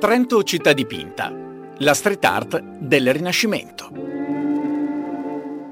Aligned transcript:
Trento 0.00 0.42
città 0.44 0.72
dipinta, 0.72 1.30
la 1.76 1.92
street 1.92 2.24
art 2.24 2.58
del 2.58 3.12
Rinascimento. 3.12 3.90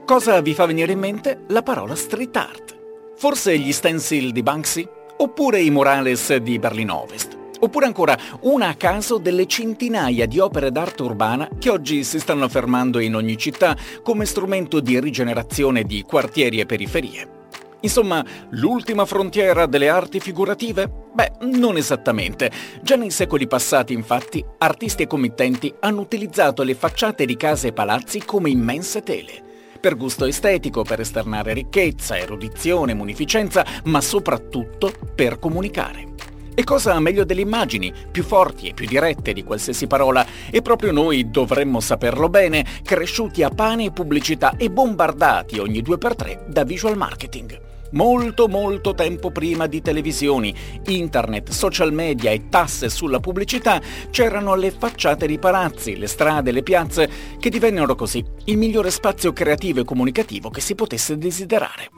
Cosa 0.05 0.43
vi 0.43 0.53
fa 0.53 0.67
venire 0.67 0.93
in 0.93 0.99
mente 0.99 1.45
la 1.47 1.63
parola 1.63 1.95
street 1.95 2.37
art? 2.37 2.77
Forse 3.17 3.59
gli 3.59 3.73
stencil 3.73 4.33
di 4.33 4.43
Banksy? 4.43 4.87
Oppure 5.17 5.63
i 5.63 5.71
murales 5.71 6.37
di 6.37 6.59
Berlino 6.59 7.05
Ovest? 7.05 7.39
Oppure 7.61 7.87
ancora 7.87 8.19
una 8.43 8.69
a 8.69 8.75
caso 8.75 9.17
delle 9.17 9.47
centinaia 9.47 10.27
di 10.27 10.39
opere 10.39 10.71
d'arte 10.71 11.05
urbana 11.05 11.49
che 11.59 11.71
oggi 11.71 12.05
si 12.05 12.21
stanno 12.21 12.51
fermando 12.51 12.99
in 12.99 13.15
ogni 13.15 13.39
città 13.39 13.75
come 14.03 14.27
strumento 14.27 14.81
di 14.81 15.01
rigenerazione 15.01 15.85
di 15.85 16.03
quartieri 16.03 16.61
e 16.61 16.67
periferie. 16.67 17.38
Insomma, 17.81 18.25
l'ultima 18.51 19.05
frontiera 19.05 19.67
delle 19.67 19.89
arti 19.89 20.19
figurative? 20.19 20.91
Beh, 21.13 21.33
non 21.43 21.77
esattamente. 21.77 22.51
Già 22.83 22.97
nei 22.97 23.11
secoli 23.11 23.47
passati, 23.47 23.93
infatti, 23.93 24.45
artisti 24.59 25.05
e 25.05 25.07
committenti 25.07 25.73
hanno 25.81 26.01
utilizzato 26.01 26.65
le 26.65 26.75
facciate 26.75 27.25
di 27.25 27.37
case 27.37 27.69
e 27.69 27.73
palazzi 27.73 28.25
come 28.25 28.51
immense 28.51 29.03
tele. 29.03 29.47
Per 29.81 29.97
gusto 29.97 30.25
estetico, 30.25 30.83
per 30.83 30.99
esternare 30.99 31.53
ricchezza, 31.53 32.19
erudizione, 32.19 32.95
munificenza, 32.95 33.65
ma 33.85 34.01
soprattutto 34.01 34.93
per 35.15 35.39
comunicare. 35.39 36.07
E 36.57 36.65
cosa 36.65 36.99
meglio 36.99 37.25
delle 37.25 37.43
immagini, 37.43 37.93
più 38.11 38.25
forti 38.25 38.67
e 38.67 38.75
più 38.75 38.87
dirette 38.87 39.33
di 39.33 39.45
qualsiasi 39.45 39.87
parola, 39.87 40.27
e 40.51 40.63
proprio 40.63 40.91
noi 40.91 41.31
dovremmo 41.31 41.79
saperlo 41.79 42.29
bene, 42.29 42.67
cresciuti 42.83 43.45
a 43.45 43.51
pane 43.51 43.85
e 43.85 43.93
pubblicità 43.93 44.57
e 44.57 44.69
bombardati 44.69 45.61
ogni 45.61 45.81
due 45.83 45.99
per 45.99 46.17
tre 46.17 46.45
da 46.49 46.65
visual 46.65 46.97
marketing. 46.97 47.68
Molto 47.93 48.49
molto 48.49 48.95
tempo 48.95 49.31
prima 49.31 49.67
di 49.67 49.81
televisioni, 49.81 50.55
internet, 50.89 51.51
social 51.51 51.91
media 51.93 52.31
e 52.31 52.49
tasse 52.51 52.91
sulla 52.91 53.19
pubblicità 53.19 53.81
c'erano 54.11 54.55
le 54.55 54.71
facciate 54.71 55.27
di 55.27 55.39
palazzi, 55.39 55.97
le 55.97 56.07
strade, 56.07 56.53
le 56.53 56.63
piazze, 56.63 57.09
che 57.39 57.49
divennero 57.49 57.95
così 57.95 58.23
il 58.45 58.59
migliore 58.59 58.91
spazio 58.91 59.33
creativo 59.33 59.81
e 59.81 59.85
comunicativo 59.85 60.51
che 60.51 60.61
si 60.61 60.75
potesse 60.75 61.17
desiderare. 61.17 61.91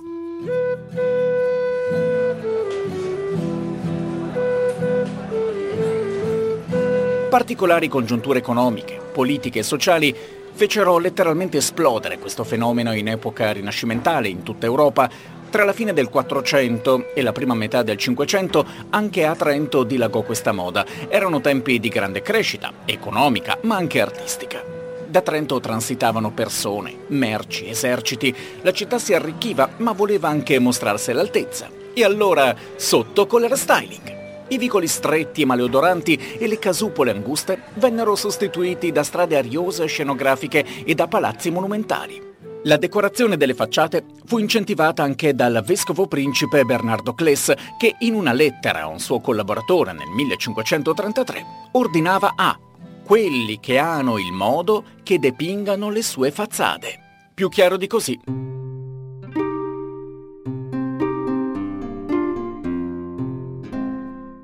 Particolari 7.29 7.89
congiunture 7.89 8.39
economiche, 8.39 8.99
politiche 9.13 9.61
e 9.61 9.63
sociali 9.65 10.15
fecero 10.53 10.99
letteralmente 10.99 11.57
esplodere 11.59 12.19
questo 12.19 12.45
fenomeno 12.45 12.93
in 12.93 13.09
epoca 13.09 13.53
rinascimentale 13.53 14.29
in 14.29 14.43
tutta 14.43 14.67
Europa, 14.67 15.09
tra 15.51 15.65
la 15.65 15.73
fine 15.73 15.93
del 15.93 16.09
400 16.09 17.13
e 17.15 17.23
la 17.23 17.33
prima 17.33 17.55
metà 17.55 17.83
del 17.83 17.97
500 17.97 18.67
anche 18.91 19.27
a 19.27 19.35
Trento 19.35 19.83
dilagò 19.83 20.23
questa 20.23 20.53
moda. 20.53 20.87
Erano 21.09 21.41
tempi 21.41 21.79
di 21.81 21.89
grande 21.89 22.23
crescita, 22.23 22.73
economica 22.85 23.59
ma 23.63 23.77
anche 23.77 24.01
artistica. 24.01 24.63
Da 25.07 25.21
Trento 25.23 25.59
transitavano 25.59 26.31
persone, 26.31 26.95
merci, 27.09 27.69
eserciti. 27.69 28.35
La 28.63 28.73
città 28.73 28.99
si 29.01 29.13
arricchiva 29.13 29.69
ma 29.79 29.93
voleva 29.93 30.29
anche 30.29 30.59
mostrarsi 30.61 31.11
all'altezza. 31.11 31.69
E 31.93 32.05
allora, 32.05 32.55
sotto 32.77 33.27
con 33.27 33.45
styling. 33.53 34.19
I 34.49 34.59
vicoli 34.59 34.87
stretti 34.87 35.43
e 35.43 35.47
maleodoranti 35.47 36.37
e 36.39 36.47
le 36.47 36.59
casupole 36.59 37.11
anguste 37.11 37.61
vennero 37.75 38.15
sostituiti 38.15 38.93
da 38.93 39.03
strade 39.03 39.37
ariose 39.37 39.85
e 39.85 39.87
scenografiche 39.89 40.65
e 40.85 40.95
da 40.95 41.09
palazzi 41.09 41.51
monumentali. 41.51 42.30
La 42.65 42.77
decorazione 42.77 43.39
delle 43.39 43.55
facciate 43.55 44.05
fu 44.27 44.37
incentivata 44.37 45.03
anche 45.03 45.35
dal 45.35 45.63
vescovo 45.65 46.07
principe 46.07 46.65
Bernardo 46.65 47.15
Claes, 47.15 47.55
che 47.79 47.97
in 48.01 48.13
una 48.13 48.35
lettera 48.35 48.83
a 48.83 48.87
un 48.87 48.99
suo 48.99 49.19
collaboratore 49.19 49.95
nel 49.95 50.09
1533 50.09 51.45
ordinava 51.73 52.35
a 52.37 52.59
quelli 53.03 53.59
che 53.61 53.79
hanno 53.79 54.19
il 54.19 54.31
modo 54.31 54.85
che 55.03 55.19
depingano 55.19 55.89
le 55.89 56.03
sue 56.03 56.31
fazzade. 56.31 56.99
Più 57.33 57.49
chiaro 57.49 57.79
di 57.79 57.87
così. 57.87 58.21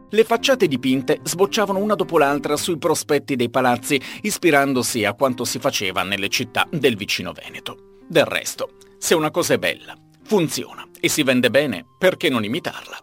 Le 0.08 0.24
facciate 0.24 0.66
dipinte 0.66 1.20
sbocciavano 1.22 1.78
una 1.78 1.94
dopo 1.94 2.16
l'altra 2.16 2.56
sui 2.56 2.78
prospetti 2.78 3.36
dei 3.36 3.50
palazzi, 3.50 4.00
ispirandosi 4.22 5.04
a 5.04 5.12
quanto 5.12 5.44
si 5.44 5.58
faceva 5.58 6.02
nelle 6.02 6.30
città 6.30 6.66
del 6.70 6.96
vicino 6.96 7.32
Veneto. 7.32 7.85
Del 8.08 8.24
resto, 8.24 8.70
se 8.98 9.14
una 9.14 9.32
cosa 9.32 9.54
è 9.54 9.58
bella, 9.58 9.96
funziona 10.22 10.86
e 11.00 11.08
si 11.08 11.24
vende 11.24 11.50
bene, 11.50 11.84
perché 11.98 12.28
non 12.28 12.44
imitarla? 12.44 12.98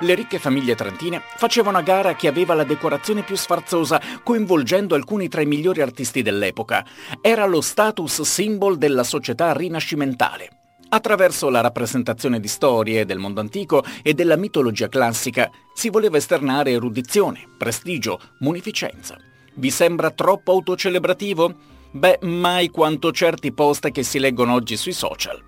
Le 0.00 0.14
ricche 0.14 0.38
famiglie 0.38 0.76
trentine 0.76 1.22
facevano 1.36 1.78
a 1.78 1.82
gara 1.82 2.14
chi 2.14 2.28
aveva 2.28 2.54
la 2.54 2.62
decorazione 2.62 3.22
più 3.22 3.34
sfarzosa, 3.34 4.00
coinvolgendo 4.22 4.94
alcuni 4.94 5.28
tra 5.28 5.40
i 5.40 5.46
migliori 5.46 5.80
artisti 5.80 6.22
dell'epoca. 6.22 6.84
Era 7.20 7.46
lo 7.46 7.60
status 7.60 8.22
symbol 8.22 8.78
della 8.78 9.02
società 9.02 9.52
rinascimentale. 9.54 10.50
Attraverso 10.88 11.50
la 11.50 11.62
rappresentazione 11.62 12.38
di 12.38 12.48
storie 12.48 13.04
del 13.04 13.18
mondo 13.18 13.40
antico 13.40 13.82
e 14.02 14.14
della 14.14 14.36
mitologia 14.36 14.88
classica 14.88 15.50
si 15.74 15.90
voleva 15.90 16.16
esternare 16.16 16.70
erudizione, 16.70 17.48
prestigio, 17.58 18.20
munificenza. 18.40 19.16
Vi 19.56 19.70
sembra 19.70 20.10
troppo 20.10 20.50
autocelebrativo? 20.50 21.54
Beh, 21.92 22.18
mai 22.22 22.70
quanto 22.70 23.12
certi 23.12 23.52
post 23.52 23.88
che 23.92 24.02
si 24.02 24.18
leggono 24.18 24.52
oggi 24.52 24.76
sui 24.76 24.92
social. 24.92 25.44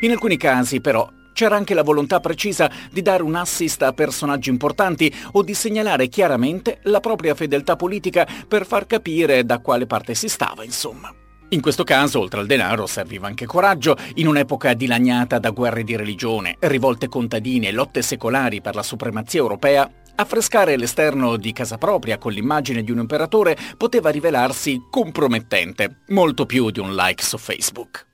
In 0.00 0.12
alcuni 0.12 0.38
casi, 0.38 0.80
però, 0.80 1.06
c'era 1.34 1.54
anche 1.54 1.74
la 1.74 1.82
volontà 1.82 2.20
precisa 2.20 2.70
di 2.90 3.02
dare 3.02 3.22
un 3.22 3.34
assist 3.34 3.82
a 3.82 3.92
personaggi 3.92 4.48
importanti 4.48 5.14
o 5.32 5.42
di 5.42 5.52
segnalare 5.52 6.08
chiaramente 6.08 6.78
la 6.84 7.00
propria 7.00 7.34
fedeltà 7.34 7.76
politica 7.76 8.26
per 8.48 8.64
far 8.64 8.86
capire 8.86 9.44
da 9.44 9.58
quale 9.58 9.84
parte 9.84 10.14
si 10.14 10.28
stava, 10.28 10.64
insomma. 10.64 11.12
In 11.50 11.60
questo 11.60 11.84
caso, 11.84 12.20
oltre 12.20 12.40
al 12.40 12.46
denaro, 12.46 12.86
serviva 12.86 13.26
anche 13.26 13.44
coraggio, 13.44 13.94
in 14.14 14.26
un'epoca 14.26 14.72
dilaniata 14.72 15.38
da 15.38 15.50
guerre 15.50 15.84
di 15.84 15.94
religione, 15.94 16.56
rivolte 16.60 17.08
contadine 17.08 17.68
e 17.68 17.72
lotte 17.72 18.00
secolari 18.00 18.62
per 18.62 18.74
la 18.74 18.82
supremazia 18.82 19.40
europea, 19.40 19.88
Affrescare 20.16 20.76
l'esterno 20.76 21.36
di 21.36 21.52
casa 21.52 21.76
propria 21.76 22.18
con 22.18 22.30
l'immagine 22.30 22.84
di 22.84 22.92
un 22.92 22.98
imperatore 22.98 23.56
poteva 23.76 24.10
rivelarsi 24.10 24.84
compromettente, 24.88 26.02
molto 26.08 26.46
più 26.46 26.70
di 26.70 26.78
un 26.78 26.94
like 26.94 27.24
su 27.24 27.36
Facebook. 27.36 28.06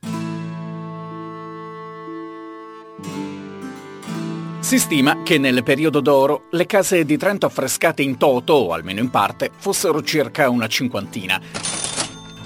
Si 4.60 4.78
stima 4.78 5.22
che 5.22 5.36
nel 5.36 5.62
periodo 5.62 6.00
d'oro 6.00 6.46
le 6.52 6.64
case 6.64 7.04
di 7.04 7.18
Trento 7.18 7.44
affrescate 7.44 8.00
in 8.00 8.16
toto, 8.16 8.54
o 8.54 8.72
almeno 8.72 9.00
in 9.00 9.10
parte, 9.10 9.50
fossero 9.54 10.02
circa 10.02 10.48
una 10.48 10.68
cinquantina. 10.68 11.38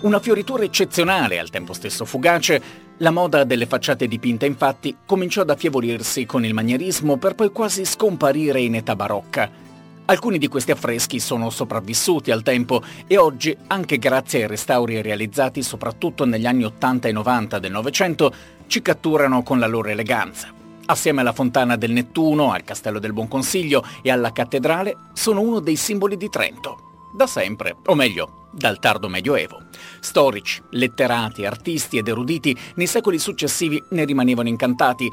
Una 0.00 0.18
fioritura 0.18 0.64
eccezionale, 0.64 1.38
al 1.38 1.50
tempo 1.50 1.72
stesso 1.72 2.04
fugace, 2.04 2.62
la 2.98 3.10
moda 3.10 3.42
delle 3.42 3.66
facciate 3.66 4.06
dipinte 4.06 4.46
infatti 4.46 4.96
cominciò 5.04 5.42
ad 5.42 5.50
affievolirsi 5.50 6.26
con 6.26 6.44
il 6.44 6.54
manierismo 6.54 7.16
per 7.16 7.34
poi 7.34 7.50
quasi 7.50 7.84
scomparire 7.84 8.60
in 8.60 8.76
età 8.76 8.94
barocca. 8.94 9.50
Alcuni 10.06 10.38
di 10.38 10.48
questi 10.48 10.70
affreschi 10.70 11.18
sono 11.18 11.50
sopravvissuti 11.50 12.30
al 12.30 12.42
tempo 12.42 12.82
e 13.06 13.16
oggi, 13.16 13.56
anche 13.68 13.98
grazie 13.98 14.42
ai 14.42 14.48
restauri 14.48 15.02
realizzati 15.02 15.62
soprattutto 15.62 16.24
negli 16.24 16.46
anni 16.46 16.64
80 16.64 17.08
e 17.08 17.12
90 17.12 17.58
del 17.58 17.72
Novecento, 17.72 18.32
ci 18.66 18.80
catturano 18.80 19.42
con 19.42 19.58
la 19.58 19.66
loro 19.66 19.88
eleganza. 19.88 20.52
Assieme 20.86 21.22
alla 21.22 21.32
fontana 21.32 21.76
del 21.76 21.92
Nettuno, 21.92 22.52
al 22.52 22.64
Castello 22.64 22.98
del 22.98 23.14
Buon 23.14 23.28
Consiglio 23.28 23.82
e 24.02 24.10
alla 24.10 24.30
cattedrale, 24.30 24.94
sono 25.14 25.40
uno 25.40 25.60
dei 25.60 25.76
simboli 25.76 26.16
di 26.16 26.28
Trento 26.28 26.93
da 27.14 27.26
sempre, 27.28 27.76
o 27.86 27.94
meglio, 27.94 28.48
dal 28.50 28.78
tardo 28.80 29.08
Medioevo. 29.08 29.62
Storici, 30.00 30.60
letterati, 30.70 31.46
artisti 31.46 31.96
ed 31.96 32.08
eruditi 32.08 32.56
nei 32.74 32.86
secoli 32.86 33.18
successivi 33.18 33.82
ne 33.90 34.04
rimanevano 34.04 34.48
incantati, 34.48 35.10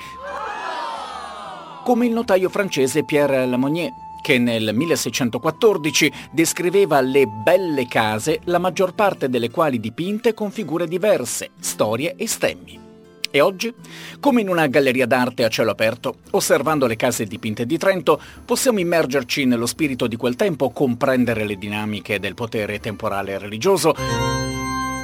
come 1.83 2.05
il 2.05 2.11
notaio 2.11 2.49
francese 2.49 3.03
Pierre 3.03 3.45
Lamonnier, 3.45 3.91
che 4.21 4.37
nel 4.37 4.73
1614 4.73 6.11
descriveva 6.31 7.01
le 7.01 7.25
belle 7.25 7.87
case, 7.87 8.39
la 8.45 8.59
maggior 8.59 8.93
parte 8.93 9.29
delle 9.29 9.49
quali 9.49 9.79
dipinte 9.79 10.33
con 10.33 10.51
figure 10.51 10.87
diverse, 10.87 11.51
storie 11.59 12.15
e 12.15 12.27
stemmi. 12.27 12.90
E 13.31 13.39
oggi, 13.39 13.73
come 14.19 14.41
in 14.41 14.49
una 14.49 14.67
galleria 14.67 15.05
d'arte 15.05 15.45
a 15.45 15.49
cielo 15.49 15.71
aperto, 15.71 16.17
osservando 16.31 16.85
le 16.85 16.97
case 16.97 17.25
dipinte 17.25 17.65
di 17.65 17.77
Trento, 17.77 18.21
possiamo 18.43 18.79
immergerci 18.79 19.45
nello 19.45 19.65
spirito 19.65 20.07
di 20.07 20.17
quel 20.17 20.35
tempo, 20.35 20.69
comprendere 20.71 21.45
le 21.45 21.55
dinamiche 21.55 22.19
del 22.19 22.33
potere 22.33 22.81
temporale 22.81 23.31
e 23.31 23.37
religioso, 23.37 23.95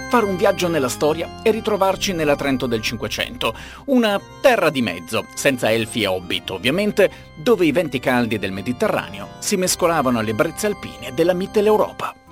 fare 0.10 0.26
un 0.26 0.36
viaggio 0.36 0.68
nella 0.68 0.90
storia 0.90 1.42
e 1.42 1.52
ritrovarci 1.52 2.12
nella 2.12 2.36
Trento 2.36 2.66
del 2.66 2.82
Cinquecento, 2.82 3.56
una 3.86 4.20
terra 4.42 4.70
di 4.70 4.82
mezzo, 4.82 5.26
senza 5.34 5.72
elfi 5.72 6.02
e 6.02 6.08
hobbit 6.08 6.50
ovviamente, 6.50 7.10
dove 7.36 7.66
i 7.66 7.72
venti 7.72 8.00
caldi 8.00 8.38
del 8.38 8.52
Mediterraneo 8.52 9.30
si 9.40 9.56
mescolavano 9.56 10.20
alle 10.20 10.34
brezze 10.34 10.68
alpine 10.68 11.14
della 11.14 11.34
Mitteleuropa. 11.34 12.27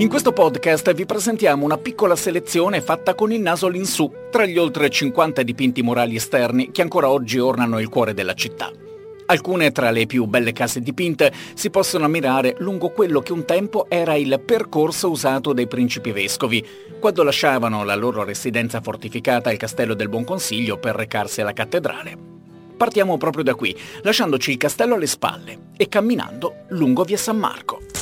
In 0.00 0.08
questo 0.08 0.32
podcast 0.32 0.94
vi 0.94 1.06
presentiamo 1.06 1.64
una 1.64 1.76
piccola 1.76 2.14
selezione 2.14 2.80
fatta 2.80 3.16
con 3.16 3.32
il 3.32 3.40
naso 3.40 3.66
all'insù 3.66 4.08
tra 4.30 4.46
gli 4.46 4.56
oltre 4.56 4.90
50 4.90 5.42
dipinti 5.42 5.82
murali 5.82 6.14
esterni 6.14 6.70
che 6.70 6.82
ancora 6.82 7.10
oggi 7.10 7.40
ornano 7.40 7.80
il 7.80 7.88
cuore 7.88 8.14
della 8.14 8.34
città. 8.34 8.70
Alcune 9.26 9.72
tra 9.72 9.90
le 9.90 10.06
più 10.06 10.26
belle 10.26 10.52
case 10.52 10.82
dipinte 10.82 11.32
si 11.54 11.70
possono 11.70 12.04
ammirare 12.04 12.54
lungo 12.58 12.90
quello 12.90 13.18
che 13.22 13.32
un 13.32 13.44
tempo 13.44 13.86
era 13.88 14.14
il 14.14 14.40
percorso 14.40 15.10
usato 15.10 15.52
dai 15.52 15.66
principi 15.66 16.12
vescovi, 16.12 16.64
quando 17.00 17.24
lasciavano 17.24 17.82
la 17.82 17.96
loro 17.96 18.22
residenza 18.22 18.80
fortificata 18.80 19.50
al 19.50 19.56
Castello 19.56 19.94
del 19.94 20.08
Buon 20.08 20.22
Consiglio 20.22 20.78
per 20.78 20.94
recarsi 20.94 21.40
alla 21.40 21.52
cattedrale. 21.52 22.16
Partiamo 22.76 23.16
proprio 23.16 23.42
da 23.42 23.56
qui, 23.56 23.76
lasciandoci 24.02 24.52
il 24.52 24.58
castello 24.58 24.94
alle 24.94 25.08
spalle 25.08 25.70
e 25.76 25.88
camminando 25.88 26.66
lungo 26.68 27.02
via 27.02 27.16
San 27.16 27.36
Marco. 27.36 27.97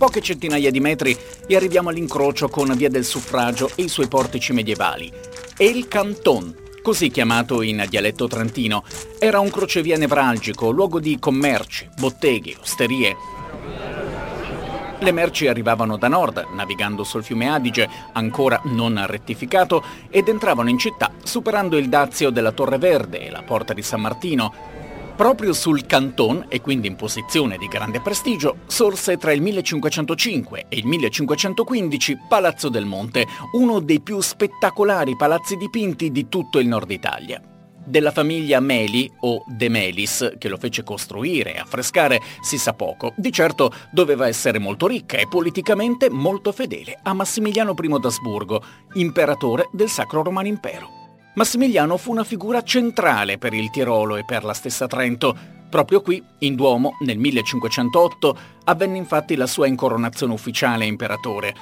Poche 0.00 0.22
centinaia 0.22 0.70
di 0.70 0.80
metri 0.80 1.14
e 1.46 1.56
arriviamo 1.56 1.90
all'incrocio 1.90 2.48
con 2.48 2.72
via 2.74 2.88
del 2.88 3.04
Suffragio 3.04 3.70
e 3.74 3.82
i 3.82 3.88
suoi 3.88 4.08
portici 4.08 4.54
medievali. 4.54 5.12
E 5.58 5.66
il 5.66 5.88
Canton, 5.88 6.56
così 6.80 7.10
chiamato 7.10 7.60
in 7.60 7.84
dialetto 7.86 8.26
trentino, 8.26 8.82
era 9.18 9.40
un 9.40 9.50
crocevia 9.50 9.98
nevralgico, 9.98 10.70
luogo 10.70 11.00
di 11.00 11.18
commerci, 11.18 11.86
botteghe, 11.98 12.56
osterie. 12.62 13.14
Le 15.00 15.12
merci 15.12 15.48
arrivavano 15.48 15.98
da 15.98 16.08
nord, 16.08 16.46
navigando 16.54 17.04
sul 17.04 17.22
fiume 17.22 17.50
Adige, 17.50 17.86
ancora 18.12 18.58
non 18.64 19.04
rettificato, 19.06 19.84
ed 20.08 20.28
entravano 20.28 20.70
in 20.70 20.78
città 20.78 21.12
superando 21.22 21.76
il 21.76 21.90
dazio 21.90 22.30
della 22.30 22.52
Torre 22.52 22.78
Verde 22.78 23.20
e 23.20 23.30
la 23.30 23.42
Porta 23.42 23.74
di 23.74 23.82
San 23.82 24.00
Martino, 24.00 24.54
Proprio 25.20 25.52
sul 25.52 25.84
Canton, 25.84 26.46
e 26.48 26.62
quindi 26.62 26.86
in 26.86 26.96
posizione 26.96 27.58
di 27.58 27.66
grande 27.66 28.00
prestigio, 28.00 28.60
sorse 28.66 29.18
tra 29.18 29.32
il 29.32 29.42
1505 29.42 30.64
e 30.70 30.78
il 30.78 30.86
1515 30.86 32.20
Palazzo 32.26 32.70
del 32.70 32.86
Monte, 32.86 33.26
uno 33.52 33.80
dei 33.80 34.00
più 34.00 34.18
spettacolari 34.22 35.16
palazzi 35.16 35.56
dipinti 35.56 36.10
di 36.10 36.30
tutto 36.30 36.58
il 36.58 36.68
nord 36.68 36.90
Italia. 36.90 37.38
Della 37.84 38.12
famiglia 38.12 38.60
Meli 38.60 39.12
o 39.20 39.44
De 39.46 39.68
Melis, 39.68 40.36
che 40.38 40.48
lo 40.48 40.56
fece 40.56 40.84
costruire 40.84 41.54
e 41.54 41.58
affrescare, 41.58 42.18
si 42.40 42.56
sa 42.56 42.72
poco. 42.72 43.12
Di 43.14 43.30
certo 43.30 43.70
doveva 43.92 44.26
essere 44.26 44.58
molto 44.58 44.86
ricca 44.86 45.18
e 45.18 45.28
politicamente 45.28 46.08
molto 46.08 46.50
fedele 46.50 46.98
a 47.02 47.12
Massimiliano 47.12 47.74
I 47.78 48.00
d'Asburgo, 48.00 48.62
imperatore 48.94 49.68
del 49.70 49.90
Sacro 49.90 50.22
Romano 50.22 50.48
Impero. 50.48 50.99
Massimiliano 51.34 51.96
fu 51.96 52.10
una 52.10 52.24
figura 52.24 52.62
centrale 52.62 53.38
per 53.38 53.54
il 53.54 53.70
Tirolo 53.70 54.16
e 54.16 54.24
per 54.24 54.42
la 54.42 54.52
stessa 54.52 54.88
Trento. 54.88 55.58
Proprio 55.70 56.00
qui, 56.00 56.20
in 56.38 56.56
Duomo, 56.56 56.96
nel 57.00 57.18
1508, 57.18 58.38
avvenne 58.64 58.96
infatti 58.96 59.36
la 59.36 59.46
sua 59.46 59.68
incoronazione 59.68 60.32
ufficiale 60.32 60.86
imperatore. 60.86 61.54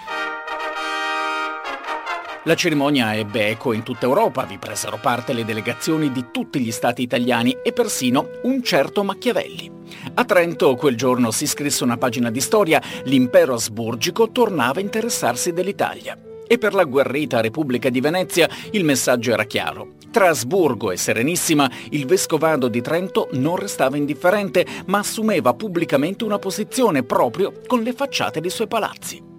La 2.44 2.54
cerimonia 2.54 3.14
ebbe 3.14 3.48
eco 3.48 3.74
in 3.74 3.82
tutta 3.82 4.06
Europa, 4.06 4.44
vi 4.44 4.56
presero 4.56 4.98
parte 5.02 5.34
le 5.34 5.44
delegazioni 5.44 6.10
di 6.10 6.26
tutti 6.32 6.60
gli 6.60 6.72
stati 6.72 7.02
italiani 7.02 7.58
e 7.62 7.74
persino 7.74 8.26
un 8.44 8.62
certo 8.62 9.04
Machiavelli. 9.04 9.70
A 10.14 10.24
Trento 10.24 10.74
quel 10.76 10.96
giorno 10.96 11.30
si 11.30 11.46
scrisse 11.46 11.84
una 11.84 11.98
pagina 11.98 12.30
di 12.30 12.40
storia, 12.40 12.80
l'impero 13.04 13.52
asburgico 13.52 14.30
tornava 14.30 14.78
a 14.78 14.82
interessarsi 14.82 15.52
dell'Italia. 15.52 16.16
E 16.48 16.58
per 16.58 16.74
la 16.74 16.82
guerrita 16.82 17.40
Repubblica 17.40 17.90
di 17.90 18.00
Venezia 18.00 18.48
il 18.72 18.84
messaggio 18.84 19.30
era 19.30 19.44
chiaro. 19.44 19.92
Tra 20.10 20.30
Asburgo 20.30 20.90
e 20.90 20.96
Serenissima, 20.96 21.70
il 21.90 22.06
vescovado 22.06 22.66
di 22.66 22.80
Trento 22.80 23.28
non 23.32 23.56
restava 23.56 23.96
indifferente, 23.96 24.66
ma 24.86 24.98
assumeva 24.98 25.54
pubblicamente 25.54 26.24
una 26.24 26.38
posizione 26.38 27.04
proprio 27.04 27.52
con 27.66 27.82
le 27.82 27.92
facciate 27.92 28.40
dei 28.40 28.50
suoi 28.50 28.66
palazzi. 28.66 29.37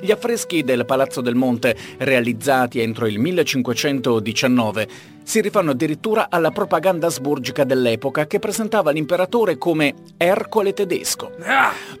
Gli 0.00 0.10
affreschi 0.10 0.62
del 0.62 0.86
Palazzo 0.86 1.20
del 1.20 1.34
Monte, 1.34 1.76
realizzati 1.98 2.80
entro 2.80 3.06
il 3.06 3.18
1519, 3.18 4.88
si 5.22 5.40
rifanno 5.40 5.72
addirittura 5.72 6.28
alla 6.30 6.50
propaganda 6.50 7.06
asburgica 7.06 7.64
dell'epoca 7.64 8.26
che 8.26 8.38
presentava 8.38 8.90
l'imperatore 8.90 9.58
come 9.58 9.94
Ercole 10.16 10.72
tedesco. 10.72 11.32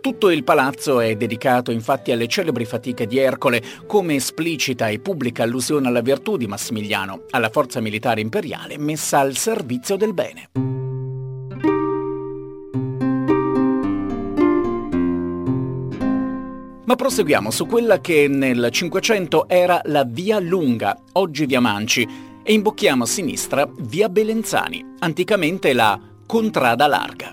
Tutto 0.00 0.30
il 0.30 0.44
palazzo 0.44 1.00
è 1.00 1.14
dedicato 1.14 1.70
infatti 1.70 2.10
alle 2.10 2.26
celebri 2.26 2.64
fatiche 2.64 3.06
di 3.06 3.18
Ercole 3.18 3.62
come 3.86 4.14
esplicita 4.14 4.88
e 4.88 4.98
pubblica 4.98 5.42
allusione 5.42 5.88
alla 5.88 6.00
virtù 6.00 6.36
di 6.36 6.46
Massimiliano, 6.46 7.24
alla 7.30 7.50
forza 7.50 7.80
militare 7.80 8.20
imperiale 8.20 8.78
messa 8.78 9.18
al 9.18 9.36
servizio 9.36 9.96
del 9.96 10.14
bene. 10.14 10.79
Ma 16.90 16.96
proseguiamo 16.96 17.52
su 17.52 17.66
quella 17.66 18.00
che 18.00 18.26
nel 18.26 18.66
Cinquecento 18.72 19.48
era 19.48 19.80
la 19.84 20.02
Via 20.02 20.40
Lunga, 20.40 20.98
oggi 21.12 21.46
Via 21.46 21.60
Manci, 21.60 22.02
e 22.42 22.52
imbocchiamo 22.52 23.04
a 23.04 23.06
sinistra 23.06 23.64
Via 23.78 24.08
Belenzani, 24.08 24.96
anticamente 24.98 25.72
la 25.72 25.96
Contrada 26.26 26.88
Larga. 26.88 27.32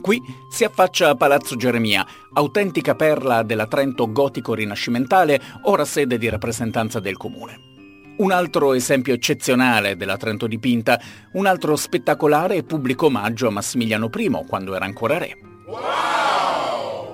Qui 0.00 0.22
si 0.48 0.62
affaccia 0.62 1.16
Palazzo 1.16 1.56
Geremia, 1.56 2.06
autentica 2.32 2.94
perla 2.94 3.42
della 3.42 3.66
Trento 3.66 4.12
gotico-rinascimentale, 4.12 5.40
ora 5.62 5.84
sede 5.84 6.16
di 6.16 6.28
rappresentanza 6.28 7.00
del 7.00 7.16
comune. 7.16 8.14
Un 8.18 8.30
altro 8.30 8.72
esempio 8.72 9.14
eccezionale 9.14 9.96
della 9.96 10.16
Trento 10.16 10.46
dipinta, 10.46 11.00
un 11.32 11.46
altro 11.46 11.74
spettacolare 11.74 12.62
pubblico 12.62 13.06
omaggio 13.06 13.48
a 13.48 13.50
Massimiliano 13.50 14.08
I 14.14 14.44
quando 14.46 14.76
era 14.76 14.84
ancora 14.84 15.18
re. 15.18 15.36
Wow! 15.66 16.51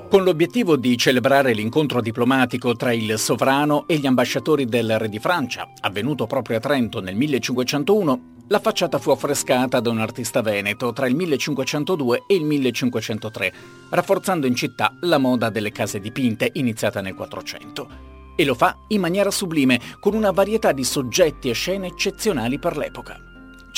Con 0.08 0.25
l'obiettivo 0.25 0.76
di 0.76 0.96
celebrare 0.96 1.52
l'incontro 1.52 2.00
diplomatico 2.00 2.75
tra 2.75 2.94
il 2.94 3.19
sovrano 3.19 3.87
e 3.87 3.99
gli 3.99 4.06
ambasciatori 4.06 4.64
del 4.64 4.99
re 4.99 5.10
di 5.10 5.19
Francia, 5.19 5.70
avvenuto 5.81 6.26
proprio 6.26 6.56
a 6.56 6.60
Trento 6.60 7.02
nel 7.02 7.14
1501, 7.14 8.20
la 8.49 8.58
facciata 8.58 8.99
fu 8.99 9.10
affrescata 9.10 9.81
da 9.81 9.90
un 9.90 9.99
artista 9.99 10.40
veneto 10.40 10.94
tra 10.94 11.06
il 11.06 11.14
1502 11.14 12.22
e 12.26 12.34
il 12.37 12.44
1503, 12.44 13.52
rafforzando 13.90 14.46
in 14.46 14.55
città 14.55 14.96
la 15.00 15.19
moda 15.19 15.50
delle 15.50 15.72
case 15.72 16.00
dipinte 16.00 16.49
iniziata 16.54 17.02
nel 17.02 17.14
400. 17.14 17.88
E 18.34 18.44
lo 18.46 18.54
fa 18.54 18.78
in 18.88 19.02
maniera 19.02 19.31
sublime, 19.31 19.78
con 20.00 20.14
una 20.14 20.31
varietà 20.31 20.72
di 20.72 20.84
soggetti 20.84 21.50
e 21.50 21.52
scene 21.52 21.88
eccezionali 21.88 22.58
per 22.58 22.78
l'epoca. 22.78 23.27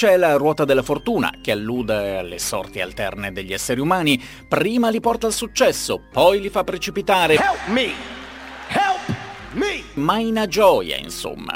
C'è 0.00 0.16
la 0.16 0.36
ruota 0.36 0.64
della 0.64 0.82
fortuna, 0.82 1.30
che 1.42 1.50
allude 1.50 2.16
alle 2.16 2.38
sorti 2.38 2.80
alterne 2.80 3.32
degli 3.32 3.52
esseri 3.52 3.80
umani. 3.80 4.18
Prima 4.48 4.88
li 4.88 4.98
porta 4.98 5.26
al 5.26 5.34
successo, 5.34 6.00
poi 6.10 6.40
li 6.40 6.48
fa 6.48 6.64
precipitare. 6.64 7.34
Help 7.34 7.66
me! 7.66 7.90
Help 8.68 9.16
me! 9.52 9.82
Ma 9.96 10.16
in 10.16 10.42
gioia, 10.48 10.96
insomma. 10.96 11.52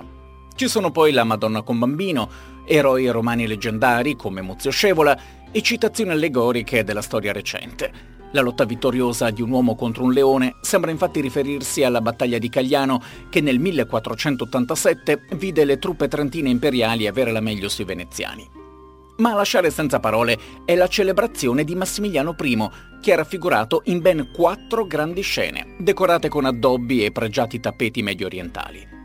Ci 0.54 0.68
sono 0.68 0.90
poi 0.90 1.12
la 1.12 1.24
Madonna 1.24 1.62
con 1.62 1.78
bambino, 1.78 2.28
eroi 2.66 3.08
romani 3.08 3.46
leggendari 3.46 4.14
come 4.14 4.42
Muzio 4.42 4.70
Scevola 4.70 5.18
e 5.50 5.62
citazioni 5.62 6.10
allegoriche 6.10 6.84
della 6.84 7.00
storia 7.00 7.32
recente. 7.32 8.13
La 8.34 8.40
lotta 8.40 8.64
vittoriosa 8.64 9.30
di 9.30 9.42
un 9.42 9.50
uomo 9.50 9.76
contro 9.76 10.02
un 10.02 10.12
leone 10.12 10.56
sembra 10.60 10.90
infatti 10.90 11.20
riferirsi 11.20 11.84
alla 11.84 12.00
battaglia 12.00 12.38
di 12.38 12.48
Cagliano 12.48 13.00
che 13.28 13.40
nel 13.40 13.60
1487 13.60 15.26
vide 15.36 15.64
le 15.64 15.78
truppe 15.78 16.08
trentine 16.08 16.48
imperiali 16.48 17.06
avere 17.06 17.30
la 17.30 17.38
meglio 17.38 17.68
sui 17.68 17.84
veneziani. 17.84 18.44
Ma 19.18 19.30
a 19.30 19.34
lasciare 19.36 19.70
senza 19.70 20.00
parole 20.00 20.36
è 20.64 20.74
la 20.74 20.88
celebrazione 20.88 21.62
di 21.62 21.76
Massimiliano 21.76 22.34
I, 22.42 22.68
che 23.00 23.12
è 23.12 23.16
raffigurato 23.16 23.82
in 23.84 24.00
ben 24.00 24.28
quattro 24.34 24.84
grandi 24.84 25.22
scene, 25.22 25.76
decorate 25.78 26.28
con 26.28 26.44
addobbi 26.44 27.04
e 27.04 27.12
pregiati 27.12 27.60
tappeti 27.60 28.02
medio 28.02 28.26
orientali. 28.26 29.03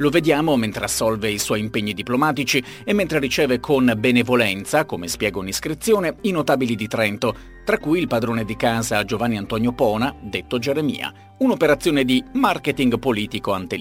Lo 0.00 0.08
vediamo 0.08 0.56
mentre 0.56 0.84
assolve 0.84 1.30
i 1.30 1.38
suoi 1.38 1.60
impegni 1.60 1.92
diplomatici 1.92 2.62
e 2.84 2.94
mentre 2.94 3.18
riceve 3.18 3.60
con 3.60 3.92
benevolenza, 3.98 4.86
come 4.86 5.08
spiega 5.08 5.38
un'iscrizione, 5.38 6.16
i 6.22 6.30
notabili 6.30 6.74
di 6.74 6.88
Trento, 6.88 7.36
tra 7.66 7.76
cui 7.76 8.00
il 8.00 8.08
padrone 8.08 8.46
di 8.46 8.56
casa 8.56 9.04
Giovanni 9.04 9.36
Antonio 9.36 9.72
Pona, 9.72 10.14
detto 10.22 10.58
Geremia, 10.58 11.12
un'operazione 11.38 12.04
di 12.04 12.24
marketing 12.32 12.98
politico 12.98 13.52
ante 13.52 13.76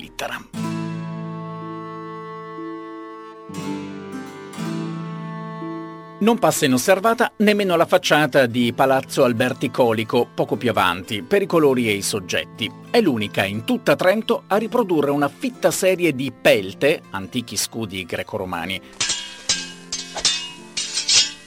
Non 6.21 6.38
passa 6.38 6.65
inosservata 6.65 7.31
nemmeno 7.38 7.77
la 7.77 7.85
facciata 7.85 8.45
di 8.45 8.73
Palazzo 8.73 9.23
Alberti 9.23 9.71
Colico, 9.71 10.27
poco 10.33 10.57
più 10.57 10.69
avanti, 10.69 11.21
per 11.21 11.41
i 11.41 11.45
colori 11.45 11.88
e 11.88 11.93
i 11.93 12.01
soggetti. 12.01 12.69
È 12.91 12.99
l'unica 12.99 13.45
in 13.45 13.63
tutta 13.63 13.95
Trento 13.95 14.43
a 14.47 14.57
riprodurre 14.57 15.11
una 15.11 15.29
fitta 15.29 15.71
serie 15.71 16.13
di 16.13 16.33
pelte, 16.33 17.03
antichi 17.11 17.55
scudi 17.55 18.03
greco-romani, 18.03 18.81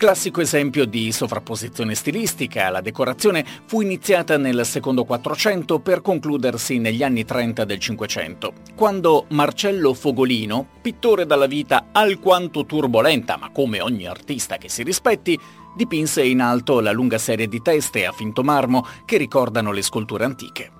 Classico 0.02 0.40
esempio 0.40 0.84
di 0.84 1.12
sovrapposizione 1.12 1.94
stilistica, 1.94 2.70
la 2.70 2.80
decorazione 2.80 3.46
fu 3.66 3.82
iniziata 3.82 4.36
nel 4.36 4.66
secondo 4.66 5.04
Quattrocento 5.04 5.78
per 5.78 6.02
concludersi 6.02 6.78
negli 6.78 7.04
anni 7.04 7.24
30 7.24 7.64
del 7.64 7.78
Cinquecento, 7.78 8.52
quando 8.74 9.26
Marcello 9.28 9.94
Fogolino, 9.94 10.66
pittore 10.82 11.24
dalla 11.24 11.46
vita 11.46 11.90
alquanto 11.92 12.66
turbolenta, 12.66 13.36
ma 13.36 13.50
come 13.52 13.80
ogni 13.80 14.04
artista 14.04 14.56
che 14.56 14.68
si 14.68 14.82
rispetti, 14.82 15.38
dipinse 15.76 16.24
in 16.24 16.40
alto 16.40 16.80
la 16.80 16.90
lunga 16.90 17.18
serie 17.18 17.46
di 17.46 17.62
teste 17.62 18.04
a 18.04 18.10
finto 18.10 18.42
marmo 18.42 18.84
che 19.04 19.18
ricordano 19.18 19.70
le 19.70 19.82
sculture 19.82 20.24
antiche. 20.24 20.72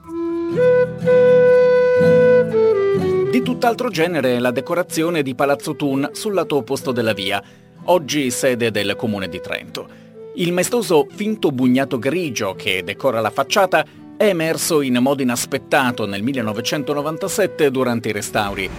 Di 3.31 3.41
tutt'altro 3.41 3.89
genere 3.89 4.35
è 4.35 4.39
la 4.41 4.51
decorazione 4.51 5.23
di 5.23 5.37
Palazzo 5.37 5.77
Thun 5.77 6.11
sul 6.13 6.35
lato 6.35 6.57
opposto 6.57 6.93
della 6.93 7.15
via, 7.15 7.43
oggi 7.85 8.31
sede 8.31 8.71
del 8.71 8.95
comune 8.97 9.29
di 9.29 9.41
Trento. 9.41 9.89
Il 10.35 10.53
maestoso 10.53 11.07
finto 11.11 11.51
bugnato 11.51 11.99
grigio 11.99 12.55
che 12.55 12.83
decora 12.85 13.21
la 13.21 13.31
facciata 13.31 13.85
è 14.17 14.27
emerso 14.27 14.81
in 14.81 14.99
modo 15.01 15.23
inaspettato 15.23 16.07
nel 16.07 16.23
1997 16.23 17.71
durante 17.71 18.09
i 18.09 18.13
restauri. 18.13 18.71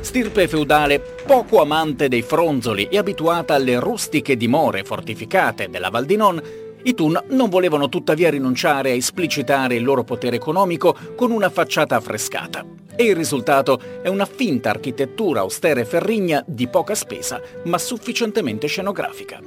Stirpe 0.00 0.48
feudale 0.48 1.00
poco 1.26 1.60
amante 1.60 2.08
dei 2.08 2.22
fronzoli 2.22 2.88
e 2.88 2.98
abituata 2.98 3.54
alle 3.54 3.78
rustiche 3.78 4.36
dimore 4.36 4.82
fortificate 4.82 5.68
della 5.68 5.88
Val 5.88 6.04
di 6.04 6.16
Non, 6.16 6.42
i 6.82 6.94
Thun 6.94 7.22
non 7.28 7.48
volevano 7.48 7.88
tuttavia 7.88 8.30
rinunciare 8.30 8.90
a 8.90 8.94
esplicitare 8.94 9.76
il 9.76 9.84
loro 9.84 10.02
potere 10.02 10.36
economico 10.36 10.96
con 11.14 11.30
una 11.30 11.50
facciata 11.50 11.96
affrescata. 11.96 12.79
E 13.00 13.04
il 13.04 13.16
risultato 13.16 13.80
è 14.02 14.08
una 14.08 14.26
finta 14.26 14.68
architettura 14.68 15.40
austera 15.40 15.80
e 15.80 15.86
ferrigna 15.86 16.44
di 16.46 16.68
poca 16.68 16.94
spesa, 16.94 17.40
ma 17.64 17.78
sufficientemente 17.78 18.66
scenografica. 18.66 19.40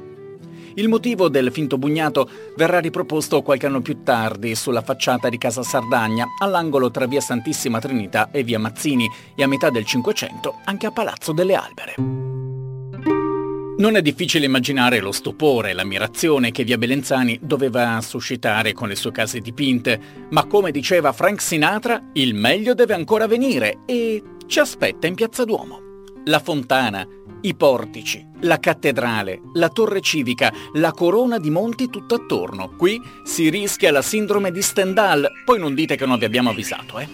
Il 0.74 0.90
motivo 0.90 1.30
del 1.30 1.52
finto 1.52 1.78
bugnato 1.78 2.28
verrà 2.56 2.80
riproposto 2.80 3.44
qualche 3.44 3.68
anno 3.68 3.82
più 3.82 4.02
tardi 4.02 4.56
sulla 4.56 4.82
facciata 4.82 5.30
di 5.30 5.38
Casa 5.38 5.62
Sardagna, 5.62 6.26
all'angolo 6.40 6.90
tra 6.90 7.06
via 7.06 7.22
Santissima 7.22 7.78
Trinità 7.78 8.32
e 8.32 8.42
via 8.42 8.58
Mazzini, 8.58 9.08
e 9.36 9.44
a 9.44 9.48
metà 9.48 9.70
del 9.70 9.86
Cinquecento 9.86 10.56
anche 10.64 10.88
a 10.88 10.92
Palazzo 10.92 11.32
delle 11.32 11.54
Albere. 11.54 12.43
Non 13.84 13.98
è 13.98 14.02
difficile 14.02 14.46
immaginare 14.46 15.02
lo 15.02 15.12
stupore 15.12 15.72
e 15.72 15.74
l'ammirazione 15.74 16.52
che 16.52 16.64
via 16.64 16.78
Belenzani 16.78 17.38
doveva 17.42 18.00
suscitare 18.00 18.72
con 18.72 18.88
le 18.88 18.96
sue 18.96 19.12
case 19.12 19.42
dipinte, 19.42 20.00
ma 20.30 20.46
come 20.46 20.72
diceva 20.72 21.12
Frank 21.12 21.42
Sinatra, 21.42 22.02
il 22.14 22.34
meglio 22.34 22.76
deve 22.76 22.94
ancora 22.94 23.28
venire 23.28 23.80
e 23.86 24.24
ci 24.48 24.60
aspetta 24.60 25.06
in 25.06 25.16
Piazza 25.16 25.44
Duomo. 25.44 25.82
La 26.28 26.40
fontana, 26.40 27.06
i 27.42 27.56
portici, 27.56 28.26
la 28.44 28.58
cattedrale, 28.58 29.42
la 29.56 29.68
torre 29.68 30.00
civica, 30.00 30.54
la 30.76 30.94
corona 30.94 31.38
di 31.38 31.50
monti 31.50 31.90
tutto 31.90 32.16
attorno. 32.16 32.78
Qui 32.78 33.02
si 33.26 33.50
rischia 33.50 33.92
la 33.92 34.02
sindrome 34.02 34.52
di 34.52 34.62
Stendhal, 34.62 35.30
poi 35.44 35.60
non 35.60 35.76
dite 35.76 35.98
che 35.98 36.06
non 36.06 36.18
vi 36.18 36.24
abbiamo 36.24 36.52
avvisato, 36.52 37.00
eh. 37.00 37.08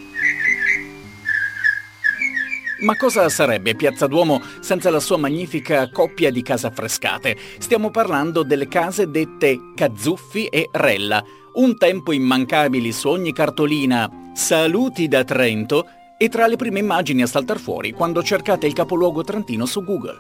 Ma 2.82 2.96
cosa 2.96 3.28
sarebbe 3.28 3.76
Piazza 3.76 4.08
Duomo 4.08 4.42
senza 4.62 4.90
la 4.90 5.02
sua 5.02 5.18
magnifica 5.18 5.90
coppia 5.90 6.32
di 6.32 6.42
case 6.42 6.68
affrescate? 6.68 7.36
Stiamo 7.58 7.92
parlando 7.92 8.44
delle 8.44 8.70
case 8.70 9.12
dette 9.12 9.74
Cazzuffi 9.76 10.46
e 10.46 10.70
Rella, 10.72 11.22
un 11.56 11.78
tempo 11.78 12.14
immancabili 12.14 12.94
su 12.94 13.10
ogni 13.10 13.34
cartolina 13.34 14.10
Saluti 14.34 15.10
da 15.10 15.26
Trento 15.26 15.88
e 16.18 16.30
tra 16.30 16.48
le 16.48 16.56
prime 16.56 16.80
immagini 16.80 17.22
a 17.22 17.28
saltar 17.28 17.60
fuori 17.60 17.92
quando 17.92 18.24
cercate 18.24 18.66
il 18.66 18.74
capoluogo 18.74 19.26
trentino 19.26 19.66
su 19.66 19.84
Google. 19.84 20.18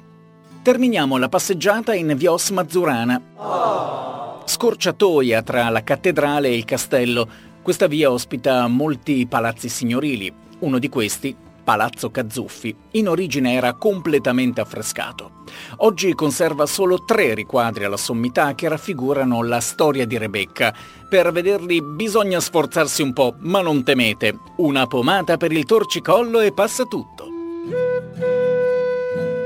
Terminiamo 0.60 1.16
la 1.16 1.30
passeggiata 1.30 1.94
in 1.94 2.12
via 2.18 2.30
Os 2.30 2.50
Mazzurana. 2.50 4.42
Scorciatoia 4.44 5.40
tra 5.40 5.70
la 5.70 5.82
cattedrale 5.82 6.48
e 6.48 6.54
il 6.54 6.66
castello. 6.66 7.26
Questa 7.62 7.86
via 7.86 8.10
ospita 8.10 8.66
molti 8.66 9.26
palazzi 9.26 9.70
signorili. 9.70 10.30
Uno 10.58 10.78
di 10.78 10.90
questi, 10.90 11.34
Palazzo 11.68 12.10
Cazzuffi, 12.10 12.74
in 12.92 13.10
origine 13.10 13.52
era 13.52 13.74
completamente 13.74 14.62
affrescato. 14.62 15.42
Oggi 15.80 16.14
conserva 16.14 16.64
solo 16.64 17.04
tre 17.04 17.34
riquadri 17.34 17.84
alla 17.84 17.98
sommità 17.98 18.54
che 18.54 18.70
raffigurano 18.70 19.42
la 19.42 19.60
storia 19.60 20.06
di 20.06 20.16
Rebecca. 20.16 20.74
Per 21.10 21.30
vederli 21.30 21.82
bisogna 21.82 22.40
sforzarsi 22.40 23.02
un 23.02 23.12
po', 23.12 23.34
ma 23.40 23.60
non 23.60 23.84
temete. 23.84 24.38
Una 24.56 24.86
pomata 24.86 25.36
per 25.36 25.52
il 25.52 25.66
torcicollo 25.66 26.40
e 26.40 26.54
passa 26.54 26.84
tutto. 26.84 27.26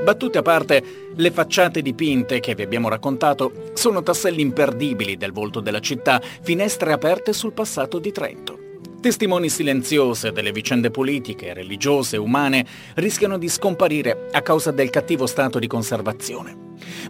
Battute 0.05 0.39
a 0.39 0.43
parte, 0.43 1.11
le 1.17 1.31
facciate 1.33 1.83
dipinte 1.83 2.39
che 2.39 2.55
vi 2.55 2.63
abbiamo 2.63 2.89
raccontato 2.89 3.73
sono 3.75 4.01
tasselli 4.05 4.43
imperdibili 4.43 5.17
del 5.17 5.33
volto 5.33 5.59
della 5.59 5.81
città, 5.81 6.23
finestre 6.41 6.93
aperte 6.93 7.33
sul 7.33 7.53
passato 7.53 7.99
di 7.99 8.13
Trento. 8.13 8.62
Testimoni 9.03 9.49
silenziose 9.49 10.31
delle 10.31 10.53
vicende 10.53 10.93
politiche, 10.93 11.53
religiose, 11.53 12.17
umane 12.17 12.65
rischiano 12.95 13.37
di 13.37 13.49
scomparire 13.49 14.29
a 14.31 14.43
causa 14.43 14.71
del 14.71 14.91
cattivo 14.91 15.27
stato 15.27 15.59
di 15.59 15.67
conservazione. 15.67 16.57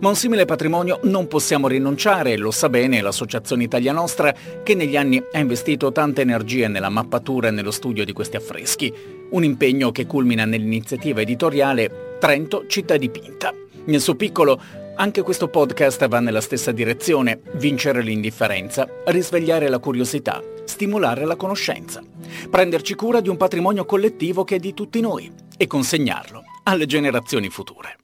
Ma 0.00 0.08
un 0.08 0.16
simile 0.16 0.46
patrimonio 0.46 1.00
non 1.02 1.28
possiamo 1.28 1.68
rinunciare, 1.68 2.38
lo 2.38 2.50
sa 2.50 2.70
bene 2.70 3.02
l'Associazione 3.02 3.64
Italia 3.64 3.92
Nostra, 3.92 4.34
che 4.62 4.74
negli 4.74 4.96
anni 4.96 5.22
ha 5.32 5.38
investito 5.38 5.92
tante 5.92 6.22
energie 6.22 6.66
nella 6.66 6.88
mappatura 6.88 7.48
e 7.48 7.50
nello 7.50 7.70
studio 7.70 8.06
di 8.06 8.12
questi 8.14 8.36
affreschi. 8.36 8.90
Un 9.28 9.44
impegno 9.44 9.92
che 9.92 10.06
culmina 10.06 10.46
nell'iniziativa 10.46 11.20
editoriale 11.20 12.16
Trento 12.18 12.64
città 12.68 12.96
dipinta. 12.96 13.52
Nel 13.84 14.00
suo 14.00 14.14
piccolo, 14.14 14.58
anche 14.94 15.22
questo 15.22 15.48
podcast 15.48 16.06
va 16.08 16.20
nella 16.20 16.40
stessa 16.40 16.72
direzione, 16.72 17.40
vincere 17.54 18.02
l'indifferenza, 18.02 18.86
risvegliare 19.06 19.68
la 19.68 19.78
curiosità, 19.78 20.42
stimolare 20.64 21.24
la 21.24 21.36
conoscenza, 21.36 22.02
prenderci 22.50 22.94
cura 22.94 23.20
di 23.20 23.28
un 23.28 23.36
patrimonio 23.36 23.84
collettivo 23.84 24.44
che 24.44 24.56
è 24.56 24.58
di 24.58 24.74
tutti 24.74 25.00
noi 25.00 25.30
e 25.56 25.66
consegnarlo 25.66 26.42
alle 26.64 26.86
generazioni 26.86 27.48
future. 27.48 27.96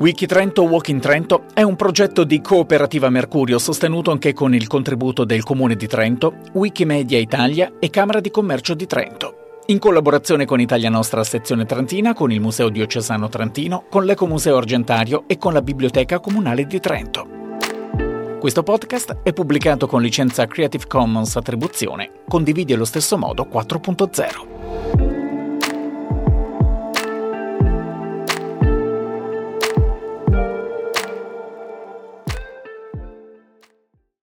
Wikitrento 0.00 0.62
Walk 0.62 0.88
in 0.88 0.98
Trento 0.98 1.44
è 1.52 1.60
un 1.60 1.76
progetto 1.76 2.24
di 2.24 2.40
Cooperativa 2.40 3.10
Mercurio 3.10 3.58
sostenuto 3.58 4.10
anche 4.10 4.32
con 4.32 4.54
il 4.54 4.66
contributo 4.66 5.24
del 5.24 5.42
Comune 5.42 5.76
di 5.76 5.86
Trento, 5.86 6.36
Wikimedia 6.54 7.18
Italia 7.18 7.74
e 7.78 7.90
Camera 7.90 8.20
di 8.20 8.30
Commercio 8.30 8.72
di 8.72 8.86
Trento. 8.86 9.39
In 9.70 9.78
collaborazione 9.78 10.46
con 10.46 10.58
Italia 10.58 10.90
Nostra 10.90 11.22
Sezione 11.22 11.64
Trentina, 11.64 12.12
con 12.12 12.32
il 12.32 12.40
Museo 12.40 12.70
Diocesano 12.70 13.28
Trentino, 13.28 13.84
con 13.88 14.04
l'Ecomuseo 14.04 14.56
Argentario 14.56 15.22
e 15.28 15.38
con 15.38 15.52
la 15.52 15.62
Biblioteca 15.62 16.18
Comunale 16.18 16.66
di 16.66 16.80
Trento. 16.80 17.28
Questo 18.40 18.64
podcast 18.64 19.18
è 19.22 19.32
pubblicato 19.32 19.86
con 19.86 20.02
licenza 20.02 20.46
Creative 20.46 20.86
Commons 20.88 21.36
Attribuzione, 21.36 22.22
condividi 22.26 22.72
allo 22.72 22.84
stesso 22.84 23.16
modo 23.16 23.46
4.0. 23.48 25.09